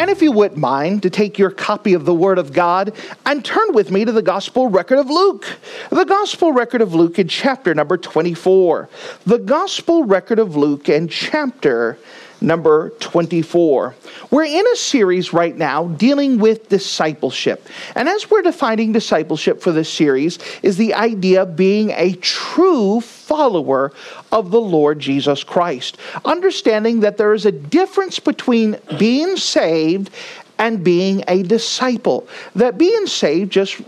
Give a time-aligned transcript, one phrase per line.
[0.00, 2.94] And if you wouldn't mind to take your copy of the Word of God
[3.26, 5.44] and turn with me to the Gospel record of Luke.
[5.90, 8.88] The Gospel record of Luke in chapter number 24.
[9.26, 11.98] The Gospel record of Luke in chapter
[12.40, 13.94] number 24.
[14.30, 17.66] We're in a series right now dealing with discipleship.
[17.94, 23.00] And as we're defining discipleship for this series, is the idea of being a true
[23.00, 23.92] follower
[24.32, 25.98] of the Lord Jesus Christ.
[26.24, 30.10] Understanding that there is a difference between being saved
[30.60, 32.28] and being a disciple.
[32.54, 33.80] That being saved just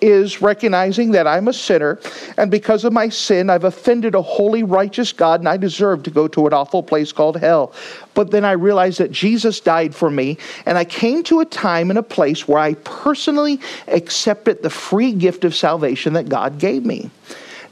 [0.00, 1.98] is recognizing that I'm a sinner,
[2.36, 6.10] and because of my sin, I've offended a holy, righteous God, and I deserve to
[6.10, 7.72] go to an awful place called hell.
[8.14, 11.90] But then I realized that Jesus died for me, and I came to a time
[11.90, 16.86] and a place where I personally accepted the free gift of salvation that God gave
[16.86, 17.10] me.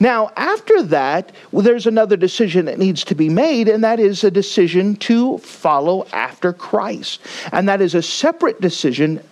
[0.03, 4.25] Now, after that, well, there's another decision that needs to be made, and that is
[4.25, 7.20] a decision to follow after Christ.
[7.53, 9.22] And that is a separate decision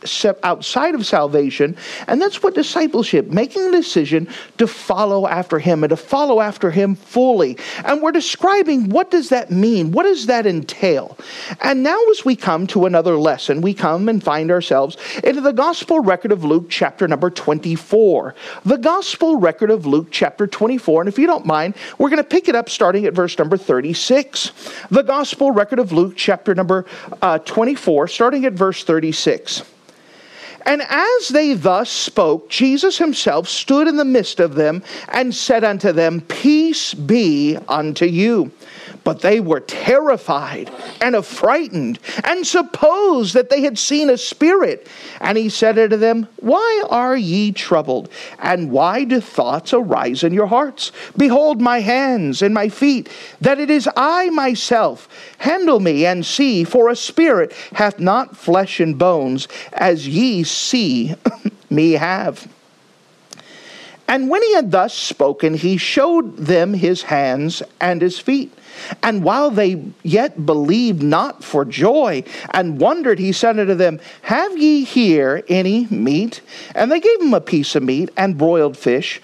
[0.44, 5.90] outside of salvation, and that's what discipleship, making a decision to follow after Him and
[5.90, 7.58] to follow after Him fully.
[7.84, 9.90] And we're describing what does that mean?
[9.90, 11.18] What does that entail?
[11.62, 15.52] And now, as we come to another lesson, we come and find ourselves into the
[15.52, 18.36] Gospel record of Luke, chapter number 24.
[18.64, 20.59] The Gospel record of Luke, chapter 24.
[20.60, 21.00] 24.
[21.00, 23.56] And if you don't mind, we're going to pick it up starting at verse number
[23.56, 24.52] 36.
[24.90, 26.84] The Gospel record of Luke, chapter number
[27.22, 29.62] uh, 24, starting at verse 36.
[30.66, 35.64] And as they thus spoke, Jesus himself stood in the midst of them and said
[35.64, 38.52] unto them, Peace be unto you.
[39.04, 44.88] But they were terrified and affrighted and supposed that they had seen a spirit.
[45.20, 48.10] And he said unto them, Why are ye troubled?
[48.38, 50.92] And why do thoughts arise in your hearts?
[51.16, 53.08] Behold my hands and my feet,
[53.40, 55.08] that it is I myself.
[55.38, 61.14] Handle me and see, for a spirit hath not flesh and bones, as ye see
[61.70, 62.48] me have.
[64.10, 68.52] And when he had thus spoken, he showed them his hands and his feet.
[69.04, 74.58] And while they yet believed not for joy and wondered, he said unto them, Have
[74.58, 76.40] ye here any meat?
[76.74, 79.20] And they gave him a piece of meat and broiled fish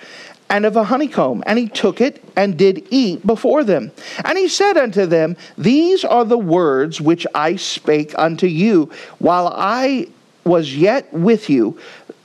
[0.49, 1.43] and of a honeycomb.
[1.47, 3.91] And he took it and did eat before them.
[4.25, 9.49] And he said unto them, These are the words which I spake unto you while
[9.49, 10.07] I
[10.45, 11.77] was yet with you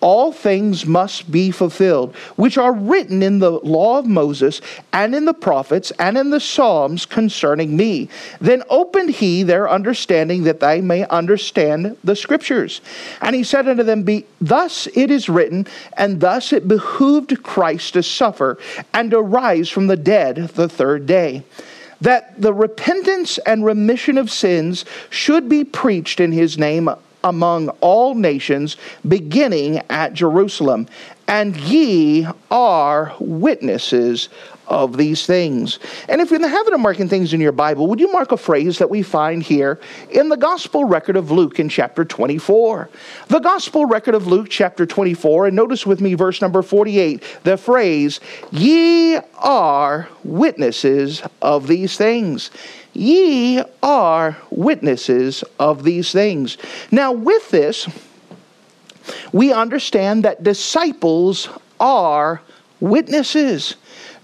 [0.02, 4.60] all things must be fulfilled, which are written in the law of Moses
[4.92, 8.10] and in the prophets and in the Psalms concerning me.
[8.40, 12.82] Then opened he their understanding that they may understand the scriptures.
[13.22, 17.94] And he said unto them, Be, Thus it is written, and thus it behooved Christ
[17.94, 18.58] to suffer
[18.94, 21.44] and to rise from the dead the third day
[22.02, 26.90] that the repentance and remission of sins should be preached in his name
[27.24, 28.78] among all nations,
[29.08, 30.88] beginning at Jerusalem.
[31.28, 34.30] And ye are witnesses
[34.72, 35.80] of these things.
[36.08, 38.32] And if you're in the habit of marking things in your Bible, would you mark
[38.32, 42.90] a phrase that we find here in the Gospel record of Luke in chapter 24?
[43.28, 47.58] The Gospel record of Luke, chapter 24, and notice with me verse number 48, the
[47.58, 48.22] phrase,
[48.52, 52.50] Ye are witnesses of these things.
[52.94, 56.58] Ye are witnesses of these things.
[56.92, 57.90] Now, with this,
[59.34, 62.42] we understand that disciples are
[62.80, 63.76] witnesses.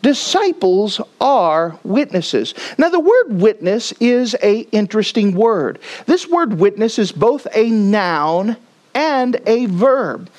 [0.01, 2.53] Disciples are witnesses.
[2.77, 5.79] Now the word witness is a interesting word.
[6.05, 8.57] This word witness is both a noun
[8.93, 10.29] and a verb,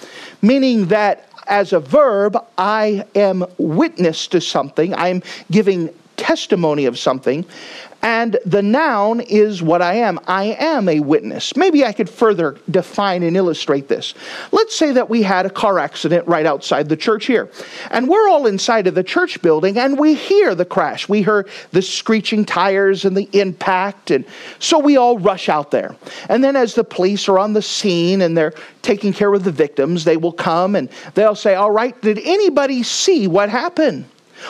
[0.43, 4.95] meaning that as a verb, I am witness to something.
[4.95, 7.47] I'm giving testimony of something.
[8.03, 10.21] And the noun is what I am.
[10.29, 11.57] I am a witness.
[11.57, 14.15] Maybe I could further define and illustrate this.
[14.53, 17.51] Let's say that we had a car accident right outside the church here.
[17.91, 21.09] And we're all inside of the church building and we hear the crash.
[21.09, 24.13] We hear the screeching tires and the impact.
[24.13, 24.25] And
[24.61, 25.97] so we all rush out there.
[26.29, 29.53] And then as the police are on the scene and they're taking care of the
[29.53, 34.05] victims, they will come and they'll say, All right, did anybody see what happened?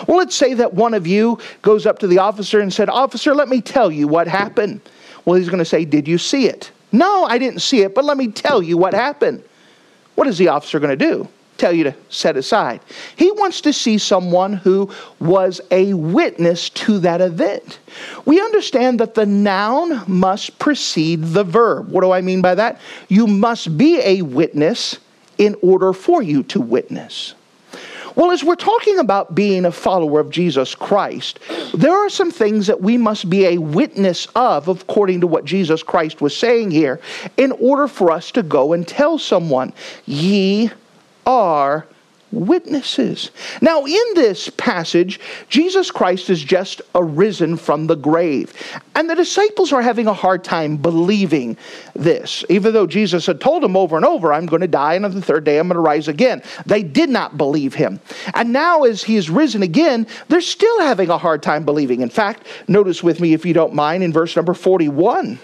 [0.07, 3.35] Well, let's say that one of you goes up to the officer and said, Officer,
[3.35, 4.81] let me tell you what happened.
[5.25, 6.71] Well, he's going to say, Did you see it?
[6.93, 9.43] No, I didn't see it, but let me tell you what happened.
[10.15, 11.29] What is the officer going to do?
[11.59, 12.81] tell you to set aside.
[13.17, 14.91] He wants to see someone who
[15.21, 17.81] was a witness to that event.
[18.25, 21.91] We understand that the noun must precede the verb.
[21.91, 22.81] What do I mean by that?
[23.09, 24.99] You must be a witness
[25.37, 27.35] in order for you to witness.
[28.19, 31.39] Well, as we're talking about being a follower of Jesus Christ,
[31.73, 35.85] there are some things that we must be a witness of, according to what Jesus
[35.85, 37.01] Christ was saying here,
[37.37, 39.73] in order for us to go and tell someone,
[40.05, 40.69] Ye
[41.27, 41.87] are
[42.33, 43.31] witnesses.
[43.61, 48.53] Now, in this passage, Jesus Christ is just arisen from the grave.
[48.95, 51.57] And the disciples are having a hard time believing
[51.95, 52.45] this.
[52.49, 55.15] Even though Jesus had told them over and over, I'm going to die, and on
[55.15, 56.43] the third day I'm going to rise again.
[56.67, 58.01] They did not believe him.
[58.35, 62.01] And now, as he is risen again, they're still having a hard time believing.
[62.01, 65.39] In fact, notice with me, if you don't mind, in verse number 41.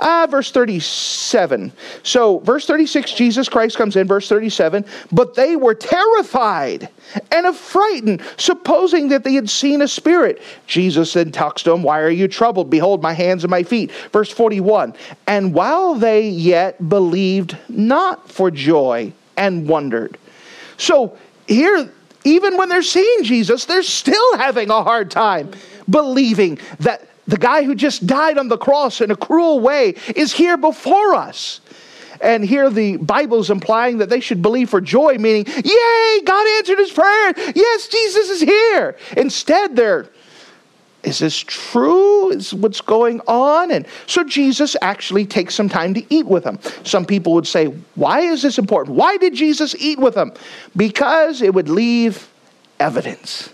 [0.00, 1.72] Ah, verse 37.
[2.04, 4.84] So, verse 36, Jesus Christ comes in, verse 37.
[5.10, 6.88] But they were terrified
[7.32, 10.40] and affrighted, supposing that they had seen a spirit.
[10.68, 12.70] Jesus then talks to them, Why are you troubled?
[12.70, 13.90] Behold, my hands and my feet.
[14.12, 14.94] Verse 41.
[15.26, 20.16] And while they yet believed not for joy and wondered.
[20.76, 21.18] So,
[21.48, 21.90] here,
[22.22, 25.50] even when they're seeing Jesus, they're still having a hard time
[25.88, 30.32] believing that the guy who just died on the cross in a cruel way is
[30.32, 31.60] here before us.
[32.20, 36.78] And here the Bible's implying that they should believe for joy, meaning, yay, God answered
[36.78, 37.34] his prayer.
[37.54, 38.96] Yes, Jesus is here.
[39.16, 40.08] Instead, they're,
[41.04, 42.30] is this true?
[42.30, 43.70] Is what's going on?
[43.70, 46.58] And so Jesus actually takes some time to eat with them.
[46.82, 48.96] Some people would say, why is this important?
[48.96, 50.32] Why did Jesus eat with them?
[50.76, 52.28] Because it would leave
[52.80, 53.50] evidence.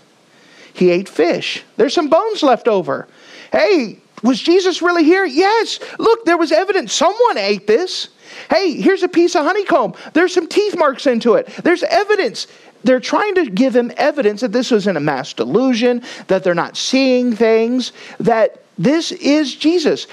[0.73, 1.63] He ate fish.
[1.77, 3.07] There's some bones left over.
[3.51, 5.25] Hey, was Jesus really here?
[5.25, 5.79] Yes.
[5.99, 6.93] Look, there was evidence.
[6.93, 8.09] Someone ate this.
[8.49, 9.93] Hey, here's a piece of honeycomb.
[10.13, 11.47] There's some teeth marks into it.
[11.63, 12.47] There's evidence.
[12.83, 16.77] They're trying to give him evidence that this wasn't a mass delusion, that they're not
[16.77, 20.07] seeing things, that this is Jesus.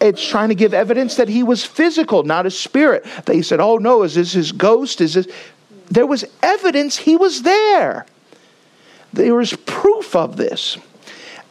[0.00, 3.04] It's trying to give evidence that he was physical, not a spirit.
[3.24, 5.00] They said, oh no, is this his ghost?
[5.00, 5.28] Is this.
[5.90, 8.06] There was evidence he was there.
[9.12, 10.76] There was proof of this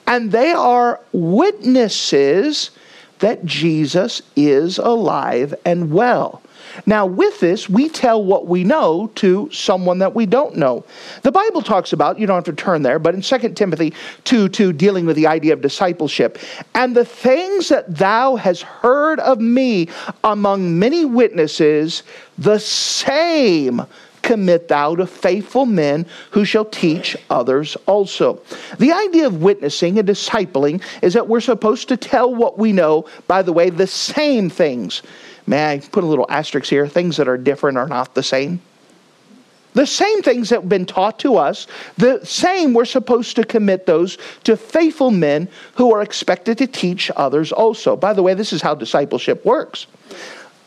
[0.08, 2.72] and they are witnesses
[3.20, 6.42] that Jesus is alive and well.
[6.86, 10.86] Now, with this, we tell what we know to someone that we don't know.
[11.24, 13.94] The Bible talks about, you don't have to turn there, but in 2 Timothy
[14.26, 16.38] 2 2, dealing with the idea of discipleship,
[16.76, 19.90] and the things that thou hast heard of me
[20.24, 22.04] among many witnesses,
[22.38, 23.82] the same
[24.28, 28.42] commit thou to faithful men who shall teach others also.
[28.78, 33.06] The idea of witnessing and discipling is that we're supposed to tell what we know,
[33.28, 35.02] by the way, the same things.
[35.48, 36.90] May I put a little asterisk here?
[36.90, 38.60] Things that are different are not the same.
[39.76, 43.86] The same things that have been taught to us, the same we're supposed to commit
[43.86, 47.96] those to faithful men who are expected to teach others also.
[47.96, 49.88] By the way, this is how discipleship works.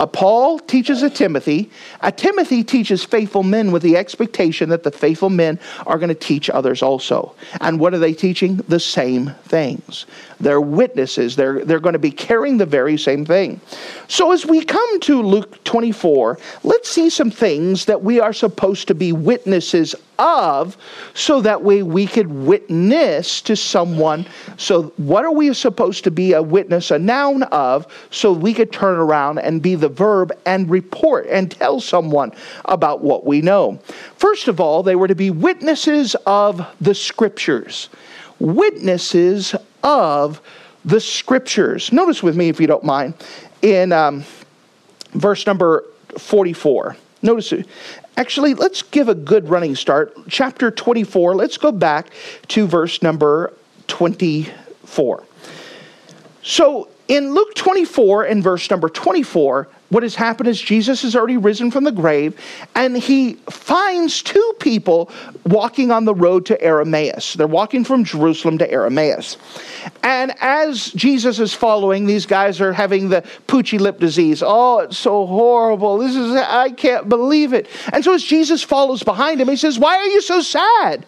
[0.01, 1.71] A Paul teaches a Timothy.
[2.01, 6.15] A Timothy teaches faithful men with the expectation that the faithful men are going to
[6.15, 7.35] teach others also.
[7.61, 8.57] And what are they teaching?
[8.67, 10.07] The same things.
[10.41, 11.37] They're witnesses.
[11.37, 13.61] They're, they're going to be carrying the very same thing.
[14.09, 18.89] So as we come to Luke 24, let's see some things that we are supposed
[18.89, 20.77] to be witnesses of
[21.15, 24.27] so that way we could witness to someone.
[24.59, 28.71] So, what are we supposed to be a witness, a noun of, so we could
[28.71, 32.33] turn around and be the verb and report and tell someone
[32.65, 33.79] about what we know?
[34.17, 37.89] First of all, they were to be witnesses of the scriptures.
[38.39, 40.41] Witnesses of
[40.85, 41.93] the scriptures.
[41.93, 43.15] Notice with me, if you don't mind,
[43.63, 44.25] in um,
[45.13, 45.85] verse number
[46.19, 46.97] 44.
[47.23, 47.53] Notice.
[48.17, 50.15] Actually, let's give a good running start.
[50.29, 52.11] Chapter 24, let's go back
[52.49, 53.53] to verse number
[53.87, 55.25] 24.
[56.43, 61.37] So in Luke 24 and verse number 24, what has happened is Jesus has already
[61.37, 62.41] risen from the grave,
[62.75, 65.11] and he finds two people
[65.45, 67.35] walking on the road to Emmaus.
[67.35, 69.37] They're walking from Jerusalem to Emmaus.
[70.03, 74.43] And as Jesus is following, these guys are having the poochy lip disease.
[74.45, 75.99] Oh, it's so horrible.
[75.99, 77.67] This is, I can't believe it.
[77.93, 81.05] And so as Jesus follows behind him, he says, Why are you so sad?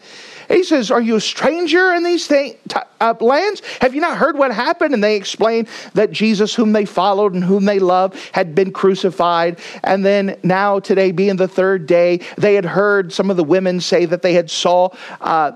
[0.52, 3.62] He says, Are you a stranger in these uh, lands?
[3.80, 4.92] Have you not heard what happened?
[4.92, 9.58] And they explain that Jesus, whom they followed and whom they loved, had been crucified.
[9.82, 13.80] And then now, today being the third day, they had heard some of the women
[13.80, 14.90] say that they had saw.
[15.22, 15.52] Uh,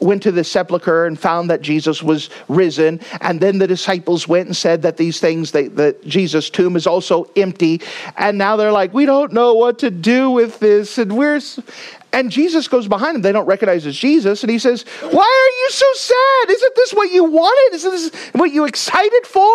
[0.00, 3.00] went to the sepulchre and found that Jesus was risen.
[3.20, 6.86] And then the disciples went and said that these things, they, that Jesus' tomb is
[6.86, 7.80] also empty.
[8.16, 10.98] And now they're like, we don't know what to do with this.
[10.98, 11.40] And we're,
[12.12, 13.22] and Jesus goes behind them.
[13.22, 14.42] They don't recognize it's Jesus.
[14.42, 16.50] And he says, Why are you so sad?
[16.50, 17.74] Isn't this what you wanted?
[17.74, 19.52] Isn't this what you excited for?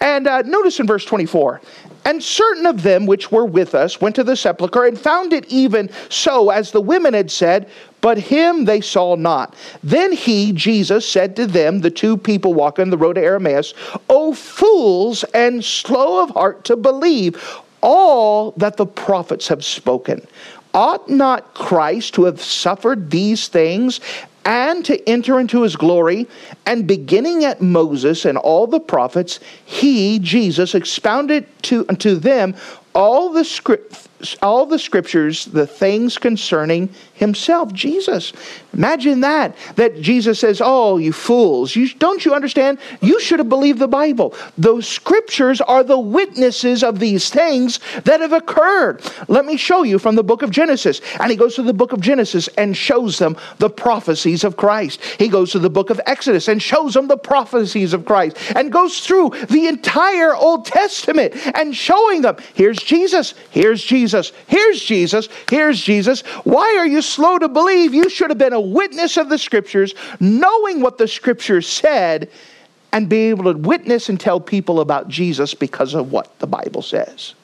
[0.00, 1.60] And uh, notice in verse 24
[2.04, 5.46] and certain of them which were with us went to the sepulchre and found it
[5.46, 7.68] even so as the women had said,
[8.00, 9.54] but him they saw not.
[9.82, 13.74] Then he, Jesus, said to them, the two people walking the road to Emmaus,
[14.08, 20.26] O fools and slow of heart to believe all that the prophets have spoken.
[20.74, 24.00] Ought not Christ to have suffered these things
[24.44, 26.26] and to enter into his glory.
[26.66, 32.54] And beginning at Moses and all the prophets, he, Jesus, expounded to, to them
[32.94, 34.08] all the script,
[34.42, 38.32] all the scriptures, the things concerning himself, Jesus.
[38.74, 42.78] Imagine that, that Jesus says, Oh, you fools, you, don't you understand?
[43.00, 44.34] You should have believed the Bible.
[44.58, 49.02] Those scriptures are the witnesses of these things that have occurred.
[49.28, 51.00] Let me show you from the book of Genesis.
[51.20, 55.00] And he goes to the book of Genesis and shows them the prophecies of Christ.
[55.18, 58.72] He goes to the book of Exodus and shows them the prophecies of Christ and
[58.72, 65.28] goes through the entire Old Testament and showing them here's Jesus, here's Jesus, here's Jesus,
[65.48, 66.20] here's Jesus.
[66.44, 67.94] Why are you slow to believe?
[67.94, 72.30] You should have been a witness of the scriptures, knowing what the scriptures said,
[72.92, 76.82] and be able to witness and tell people about Jesus because of what the Bible
[76.82, 77.34] says.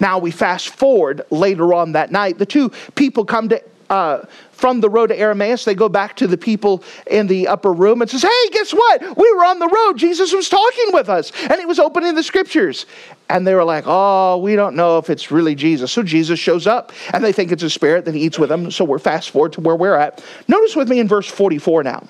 [0.00, 2.38] Now we fast forward later on that night.
[2.38, 6.26] The two people come to uh, from the road to Emmaus, they go back to
[6.26, 9.02] the people in the upper room and says, "Hey, guess what?
[9.16, 9.98] We were on the road.
[9.98, 12.86] Jesus was talking with us, and he was opening the scriptures."
[13.28, 16.66] And they were like, "Oh, we don't know if it's really Jesus." So Jesus shows
[16.66, 18.70] up, and they think it's a spirit that he eats with them.
[18.70, 20.24] So we're fast forward to where we're at.
[20.48, 22.06] Notice with me in verse forty-four now.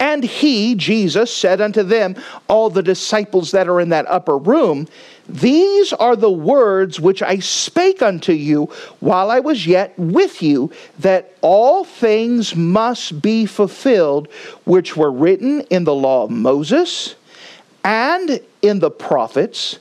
[0.00, 2.14] And he, Jesus, said unto them,
[2.46, 4.86] all the disciples that are in that upper room,
[5.28, 8.66] These are the words which I spake unto you
[9.00, 14.28] while I was yet with you, that all things must be fulfilled
[14.64, 17.14] which were written in the law of Moses
[17.84, 19.78] and in the prophets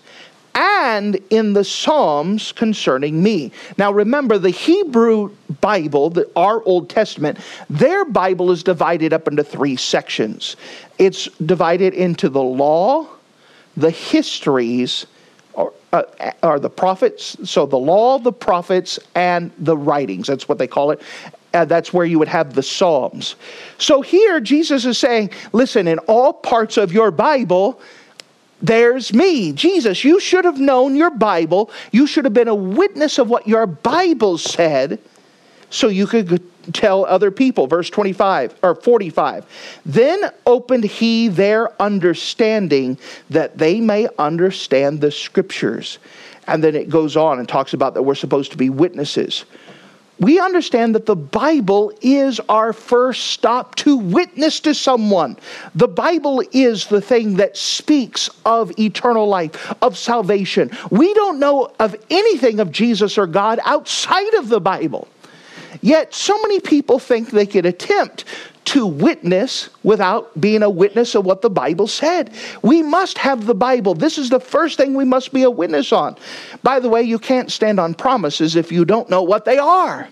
[0.54, 3.52] and in the Psalms concerning me.
[3.78, 7.38] Now remember, the Hebrew Bible, the, our Old Testament,
[7.70, 10.56] their Bible is divided up into three sections.
[10.98, 13.08] It's divided into the law,
[13.76, 15.10] the histories, or,
[15.94, 16.04] uh,
[16.44, 17.38] or the prophets.
[17.50, 20.28] So the law, the prophets, and the writings.
[20.28, 21.02] That's what they call it.
[21.54, 23.36] Uh, that's where you would have the Psalms.
[23.78, 27.80] So here, Jesus is saying, listen, in all parts of your Bible,
[28.62, 30.04] there's me, Jesus.
[30.04, 31.72] You should have known your Bible.
[31.92, 35.00] You should have been a witness of what your Bible said
[35.70, 36.42] so you could
[36.74, 37.68] tell other people.
[37.68, 39.46] Verse 25 or 45.
[39.86, 42.98] Then opened he their understanding
[43.30, 46.00] that they may understand the scriptures.
[46.48, 49.46] And then it goes on and talks about that we're supposed to be witnesses
[50.20, 55.38] we understand that the Bible is our first stop to witness to someone.
[55.76, 60.72] The Bible is the thing that speaks of eternal life, of salvation.
[60.90, 65.08] We don't know of anything of Jesus or God outside of the Bible.
[65.82, 68.26] Yet, so many people think they could attempt
[68.66, 72.34] to witness without being a witness of what the Bible said.
[72.62, 73.94] We must have the Bible.
[73.94, 76.18] This is the first thing we must be a witness on.
[76.64, 80.10] By the way, you can't stand on promises if you don't know what they are.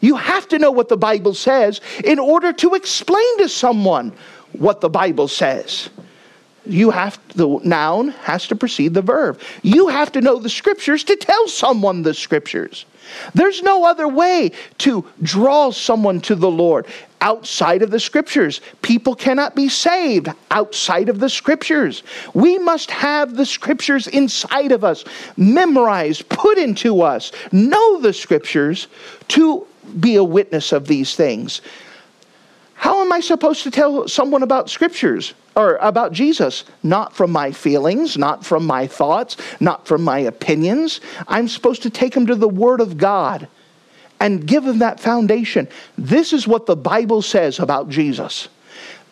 [0.00, 4.12] You have to know what the Bible says in order to explain to someone
[4.52, 5.88] what the Bible says.
[6.68, 9.40] You have the noun has to precede the verb.
[9.62, 12.84] You have to know the scriptures to tell someone the scriptures.
[13.34, 16.86] There's no other way to draw someone to the Lord
[17.20, 18.60] outside of the scriptures.
[18.82, 22.02] People cannot be saved outside of the scriptures.
[22.34, 25.04] We must have the scriptures inside of us,
[25.36, 28.88] memorized, put into us, know the scriptures
[29.28, 29.66] to
[30.00, 31.62] be a witness of these things.
[32.78, 36.64] How am I supposed to tell someone about scriptures or about Jesus?
[36.84, 41.00] Not from my feelings, not from my thoughts, not from my opinions.
[41.26, 43.48] I'm supposed to take them to the Word of God
[44.20, 45.66] and give them that foundation.
[45.96, 48.48] This is what the Bible says about Jesus.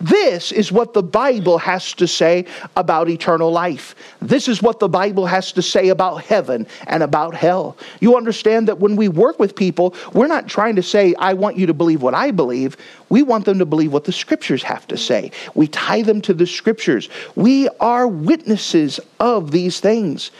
[0.00, 2.44] This is what the Bible has to say
[2.76, 3.94] about eternal life.
[4.20, 7.76] This is what the Bible has to say about heaven and about hell.
[8.00, 11.56] You understand that when we work with people, we're not trying to say, I want
[11.56, 12.76] you to believe what I believe.
[13.08, 15.30] We want them to believe what the scriptures have to say.
[15.54, 17.08] We tie them to the scriptures.
[17.34, 20.30] We are witnesses of these things.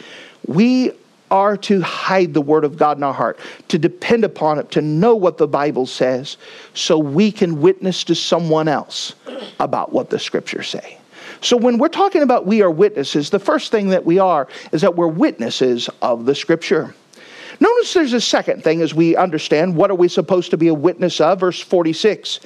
[0.45, 0.91] We
[1.29, 4.81] are to hide the Word of God in our heart, to depend upon it, to
[4.81, 6.37] know what the Bible says,
[6.73, 9.15] so we can witness to someone else
[9.59, 10.97] about what the Scriptures say.
[11.41, 14.81] So when we're talking about we are witnesses, the first thing that we are is
[14.81, 16.95] that we're witnesses of the Scripture.
[17.59, 20.73] Notice there's a second thing as we understand what are we supposed to be a
[20.73, 22.39] witness of, verse 46.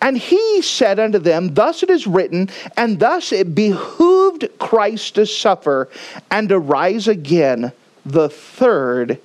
[0.00, 5.26] And he said unto them, Thus it is written, and thus it behooved Christ to
[5.26, 5.90] suffer
[6.30, 7.72] and to rise again
[8.06, 9.20] the third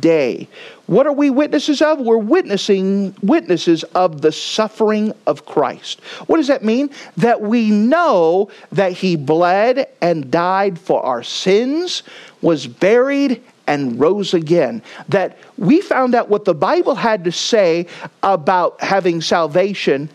[0.00, 0.48] day.
[0.86, 2.00] What are we witnesses of?
[2.00, 6.00] We're witnessing witnesses of the suffering of Christ.
[6.26, 6.90] What does that mean?
[7.18, 12.02] That we know that he bled and died for our sins,
[12.40, 14.82] was buried and rose again.
[15.08, 17.86] That we found out what the Bible had to say
[18.22, 20.08] about having salvation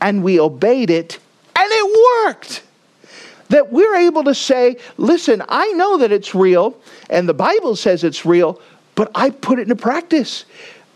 [0.00, 1.18] and we obeyed it
[1.56, 2.62] and it worked.
[3.50, 6.76] That we're able to say, listen, I know that it's real
[7.10, 8.60] and the Bible says it's real,
[8.94, 10.44] but I put it into practice.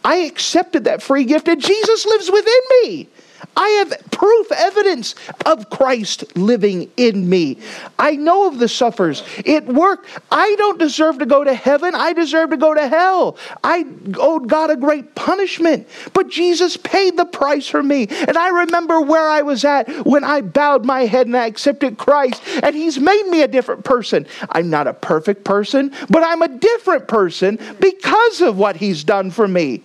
[0.04, 3.08] I accepted that free gift and Jesus lives within me.
[3.56, 5.14] I have proof, evidence
[5.46, 7.58] of Christ living in me.
[7.98, 9.22] I know of the suffers.
[9.44, 10.08] It worked.
[10.30, 11.94] I don't deserve to go to heaven.
[11.94, 13.36] I deserve to go to hell.
[13.62, 13.84] I
[14.18, 15.88] owed God a great punishment.
[16.12, 18.06] But Jesus paid the price for me.
[18.10, 21.98] And I remember where I was at when I bowed my head and I accepted
[21.98, 22.42] Christ.
[22.62, 24.26] And He's made me a different person.
[24.50, 29.30] I'm not a perfect person, but I'm a different person because of what He's done
[29.30, 29.82] for me.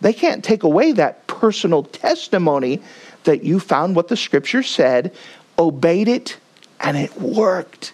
[0.00, 2.80] They can't take away that personal testimony
[3.24, 5.12] that you found what the scripture said,
[5.58, 6.36] obeyed it,
[6.80, 7.92] and it worked.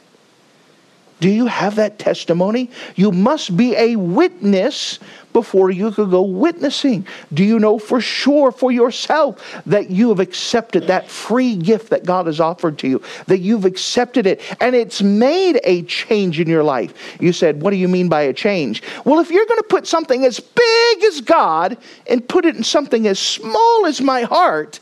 [1.19, 2.71] Do you have that testimony?
[2.95, 4.99] You must be a witness
[5.33, 7.07] before you could go witnessing.
[7.33, 12.05] Do you know for sure for yourself that you have accepted that free gift that
[12.05, 16.49] God has offered to you, that you've accepted it, and it's made a change in
[16.49, 16.95] your life?
[17.21, 18.83] You said, What do you mean by a change?
[19.05, 22.65] Well, if you're going to put something as big as God and put it in
[22.65, 24.81] something as small as my heart,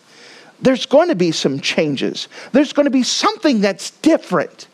[0.61, 2.29] there's going to be some changes.
[2.53, 4.69] There's going to be something that's different.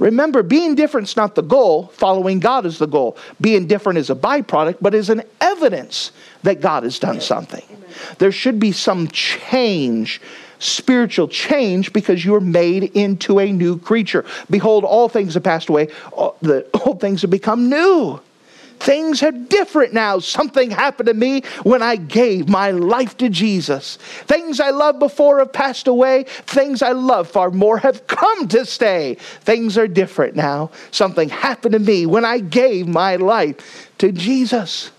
[0.00, 3.18] Remember, being different is not the goal, following God is the goal.
[3.38, 7.62] Being different is a byproduct, but is an evidence that God has done something.
[8.16, 10.22] There should be some change,
[10.58, 14.24] spiritual change, because you're made into a new creature.
[14.48, 15.88] Behold, all things have passed away,
[16.40, 18.18] the old things have become new.
[18.80, 20.18] Things are different now.
[20.18, 23.96] Something happened to me when I gave my life to Jesus.
[24.26, 26.24] Things I loved before have passed away.
[26.46, 29.16] Things I love far more have come to stay.
[29.42, 30.70] Things are different now.
[30.92, 34.90] Something happened to me when I gave my life to Jesus.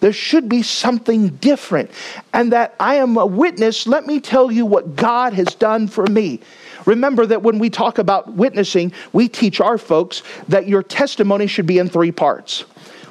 [0.00, 1.92] There should be something different.
[2.34, 6.06] And that I am a witness, let me tell you what God has done for
[6.06, 6.40] me.
[6.86, 11.66] Remember that when we talk about witnessing, we teach our folks that your testimony should
[11.66, 12.64] be in three parts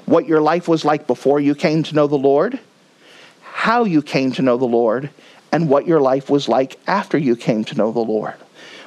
[0.06, 2.60] what your life was like before you came to know the Lord,
[3.42, 5.10] how you came to know the Lord,
[5.52, 8.36] and what your life was like after you came to know the Lord.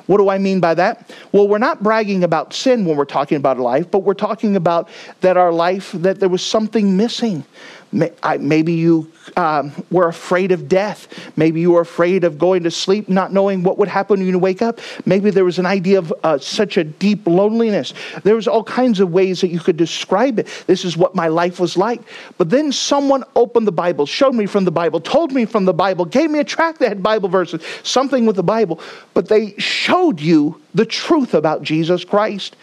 [0.06, 1.10] What do I mean by that?
[1.32, 4.88] Well, we're not bragging about sin when we're talking about life, but we're talking about
[5.20, 7.44] that our life, that there was something missing.
[7.92, 11.08] Maybe you um, were afraid of death.
[11.36, 14.38] Maybe you were afraid of going to sleep, not knowing what would happen when you
[14.38, 14.80] wake up.
[15.06, 17.94] Maybe there was an idea of uh, such a deep loneliness.
[18.24, 20.48] There was all kinds of ways that you could describe it.
[20.66, 22.00] This is what my life was like.
[22.36, 25.74] But then someone opened the Bible, showed me from the Bible, told me from the
[25.74, 28.80] Bible, gave me a tract that had Bible verses, something with the Bible.
[29.14, 32.54] But they showed you the truth about Jesus Christ,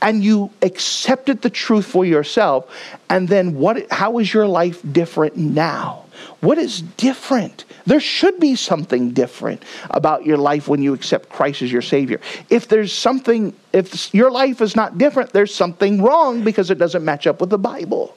[0.00, 2.66] and you accepted the truth for yourself.
[3.10, 3.92] And then, what?
[3.92, 6.06] How is your life different now?
[6.40, 7.66] What is different?
[7.84, 12.22] There should be something different about your life when you accept Christ as your Savior.
[12.48, 17.04] If there's something, if your life is not different, there's something wrong because it doesn't
[17.04, 18.16] match up with the Bible.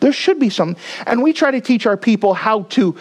[0.00, 0.74] There should be some.
[1.06, 2.96] And we try to teach our people how to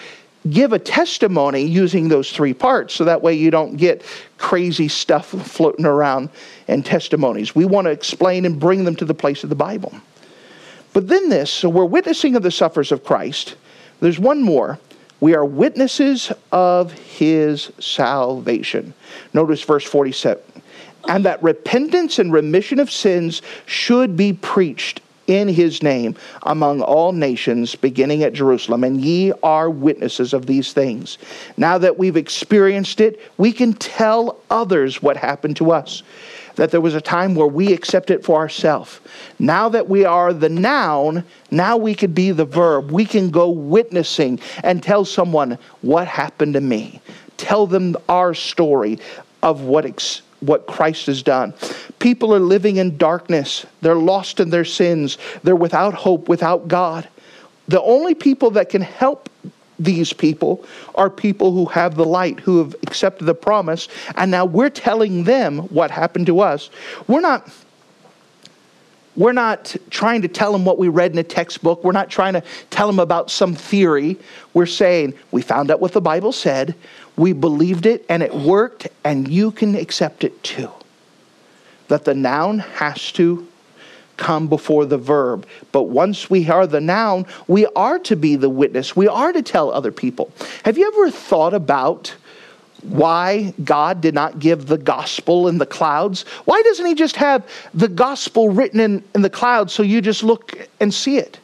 [0.49, 4.03] give a testimony using those three parts so that way you don't get
[4.37, 6.29] crazy stuff floating around
[6.67, 7.55] in testimonies.
[7.55, 9.93] We want to explain and bring them to the place of the Bible.
[10.93, 13.55] But then this, so we're witnessing of the sufferers of Christ.
[13.99, 14.79] There's one more.
[15.19, 18.93] We are witnesses of his salvation.
[19.33, 20.41] Notice verse 47.
[21.07, 27.11] And that repentance and remission of sins should be preached in his name among all
[27.11, 28.83] nations, beginning at Jerusalem.
[28.83, 31.17] And ye are witnesses of these things.
[31.57, 36.03] Now that we've experienced it, we can tell others what happened to us.
[36.55, 39.01] That there was a time where we accept it for ourselves.
[39.39, 42.91] Now that we are the noun, now we could be the verb.
[42.91, 47.01] We can go witnessing and tell someone what happened to me.
[47.35, 48.99] Tell them our story
[49.43, 51.53] of what, ex- what Christ has done.
[52.05, 53.65] People are living in darkness.
[53.81, 55.17] They're lost in their sins.
[55.41, 57.07] They're without hope, without God.
[57.67, 59.27] The only people that can help
[59.79, 60.63] these people
[60.93, 63.87] are people who have the light, who have accepted the promise,
[64.17, 66.69] and now we're telling them what happened to us.
[67.07, 67.51] We're not
[69.15, 71.83] we're not trying to tell them what we read in a textbook.
[71.83, 74.19] We're not trying to tell them about some theory.
[74.53, 76.75] We're saying, we found out what the Bible said,
[77.17, 80.69] we believed it, and it worked, and you can accept it too.
[81.87, 83.47] That the noun has to
[84.17, 85.47] come before the verb.
[85.71, 88.95] But once we are the noun, we are to be the witness.
[88.95, 90.31] We are to tell other people.
[90.63, 92.15] Have you ever thought about
[92.81, 96.23] why God did not give the gospel in the clouds?
[96.45, 100.23] Why doesn't He just have the gospel written in, in the clouds so you just
[100.23, 101.39] look and see it?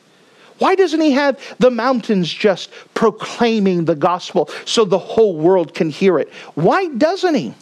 [0.60, 5.90] Why doesn't He have the mountains just proclaiming the gospel so the whole world can
[5.90, 6.32] hear it?
[6.54, 7.54] Why doesn't He?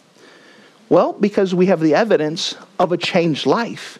[0.90, 3.98] Well, because we have the evidence of a changed life.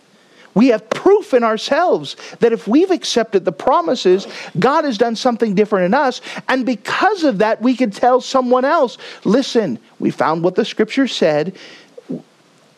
[0.53, 4.27] We have proof in ourselves that if we've accepted the promises,
[4.59, 6.21] God has done something different in us.
[6.49, 11.07] And because of that, we can tell someone else listen, we found what the scripture
[11.07, 11.57] said,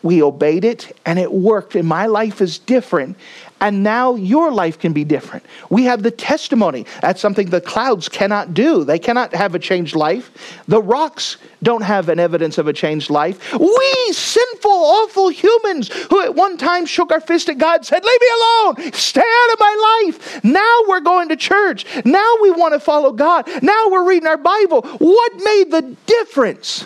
[0.03, 3.17] we obeyed it, and it worked, and my life is different
[3.63, 5.45] and now your life can be different.
[5.69, 6.85] We have the testimony.
[7.01, 8.83] That's something the clouds cannot do.
[8.83, 10.61] They cannot have a changed life.
[10.67, 13.53] The rocks don't have an evidence of a changed life.
[13.53, 18.21] We, sinful, awful humans who at one time shook our fist at God, said, Leave
[18.21, 20.43] me alone, stay out of my life.
[20.43, 21.85] Now we're going to church.
[22.03, 23.47] Now we want to follow God.
[23.63, 24.81] Now we're reading our Bible.
[24.81, 26.85] What made the difference?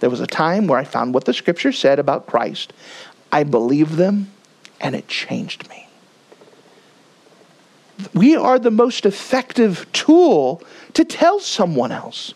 [0.00, 2.72] There was a time where I found what the scripture said about Christ.
[3.30, 4.32] I believed them,
[4.80, 5.85] and it changed me
[8.14, 10.62] we are the most effective tool
[10.94, 12.34] to tell someone else.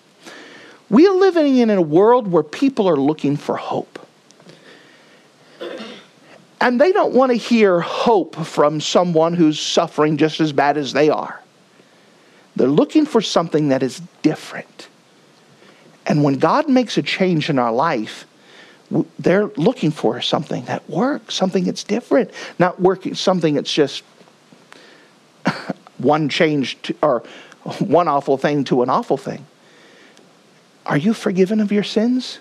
[0.89, 3.99] We are living in a world where people are looking for hope.
[6.61, 10.93] And they don't want to hear hope from someone who's suffering just as bad as
[10.93, 11.41] they are.
[12.57, 14.89] They're looking for something that is different.
[16.07, 18.27] And when God makes a change in our life,
[19.19, 24.03] they're looking for something that works, something that's different, not working something that's just
[25.99, 27.23] one change to, or
[27.79, 29.47] one awful thing to an awful thing.
[30.87, 32.39] Are you forgiven of your sins?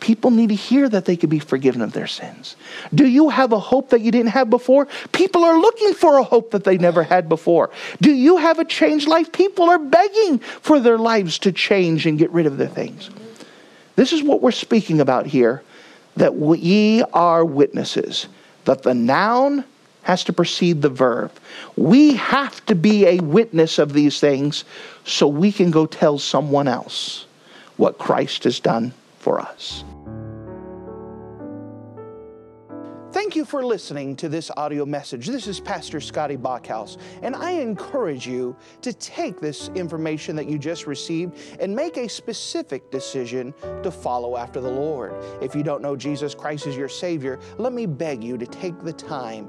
[0.00, 2.56] People need to hear that they could be forgiven of their sins.
[2.94, 4.86] Do you have a hope that you didn't have before?
[5.12, 7.70] People are looking for a hope that they never had before.
[8.00, 9.32] Do you have a changed life?
[9.32, 13.08] People are begging for their lives to change and get rid of their things.
[13.96, 15.62] This is what we're speaking about here
[16.16, 18.28] that we are witnesses,
[18.64, 19.64] that the noun
[20.04, 21.32] has to precede the verb.
[21.76, 24.64] We have to be a witness of these things
[25.04, 27.26] so we can go tell someone else
[27.76, 29.82] what Christ has done for us.
[33.34, 35.28] Thank you for listening to this audio message.
[35.28, 40.58] This is Pastor Scotty Bachhaus, and I encourage you to take this information that you
[40.58, 45.14] just received and make a specific decision to follow after the Lord.
[45.40, 48.78] If you don't know Jesus Christ as your Savior, let me beg you to take
[48.82, 49.48] the time